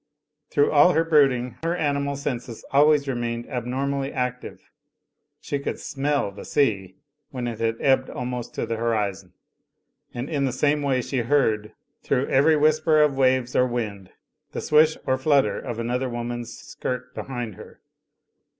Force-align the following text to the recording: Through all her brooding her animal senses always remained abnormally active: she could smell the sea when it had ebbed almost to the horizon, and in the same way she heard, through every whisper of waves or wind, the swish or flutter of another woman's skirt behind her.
Through 0.49 0.71
all 0.71 0.93
her 0.93 1.03
brooding 1.03 1.57
her 1.61 1.75
animal 1.75 2.15
senses 2.15 2.65
always 2.71 3.07
remained 3.07 3.47
abnormally 3.47 4.11
active: 4.11 4.71
she 5.39 5.59
could 5.59 5.79
smell 5.79 6.31
the 6.31 6.43
sea 6.43 6.95
when 7.29 7.45
it 7.47 7.59
had 7.59 7.77
ebbed 7.79 8.09
almost 8.09 8.55
to 8.55 8.65
the 8.65 8.77
horizon, 8.77 9.33
and 10.11 10.27
in 10.27 10.45
the 10.45 10.51
same 10.51 10.81
way 10.81 11.03
she 11.03 11.19
heard, 11.19 11.73
through 12.01 12.25
every 12.29 12.55
whisper 12.55 12.99
of 12.99 13.15
waves 13.15 13.55
or 13.55 13.67
wind, 13.67 14.09
the 14.53 14.61
swish 14.61 14.97
or 15.05 15.19
flutter 15.19 15.59
of 15.59 15.77
another 15.77 16.09
woman's 16.09 16.51
skirt 16.51 17.13
behind 17.13 17.53
her. 17.53 17.79